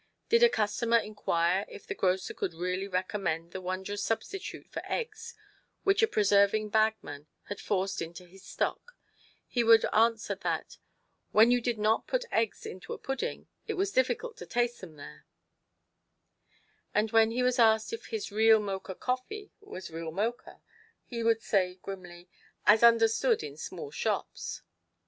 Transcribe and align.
Did 0.29 0.41
a 0.41 0.49
customer 0.49 0.97
inquire 0.97 1.63
if 1.69 1.85
the 1.85 1.93
grocer 1.93 2.33
could 2.33 2.55
really 2.55 2.87
recommend 2.87 3.51
the 3.51 3.61
wondrous 3.61 4.03
substitute 4.03 4.67
for 4.67 4.81
eggs 4.87 5.35
which 5.83 6.01
a 6.01 6.07
persevering 6.07 6.69
bagman 6.69 7.27
had 7.49 7.59
forced 7.61 8.01
into 8.01 8.25
his 8.25 8.43
stock, 8.43 8.93
he 9.45 9.63
would 9.63 9.85
answer 9.93 10.33
that" 10.33 10.79
when 11.33 11.51
you 11.51 11.61
did 11.61 11.77
not 11.77 12.07
put 12.07 12.25
eggs 12.31 12.65
into 12.65 12.93
a 12.93 12.97
pudding 12.97 13.47
it 13.67 13.75
was 13.75 13.91
difficult 13.91 14.37
to 14.37 14.47
taste 14.47 14.81
them 14.81 14.95
there;" 14.95 15.27
and 16.95 17.11
when 17.11 17.29
he 17.29 17.43
was 17.43 17.59
asked 17.59 17.93
if 17.93 18.07
his" 18.07 18.31
real 18.31 18.59
Mocha 18.59 18.95
coffee" 18.95 19.51
was 19.59 19.91
real 19.91 20.09
Mocha, 20.11 20.63
he 21.05 21.21
would 21.21 21.43
say 21.43 21.75
grimly," 21.79 22.27
as 22.65 22.81
understood 22.81 23.43
in 23.43 23.55
small 23.55 23.91
shops." 23.91 24.63